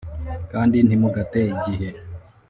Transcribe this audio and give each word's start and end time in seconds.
kandi 0.51 0.77
ntimugate 0.85 1.39
igihe 1.53 1.87